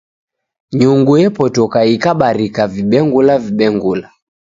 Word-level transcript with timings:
Nyungu 0.77 1.13
epotoka 1.25 1.79
ikabarika 1.95 2.63
vibengula 2.73 3.33
vibengula. 3.43 4.07